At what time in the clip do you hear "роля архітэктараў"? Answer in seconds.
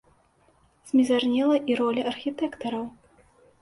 1.83-2.85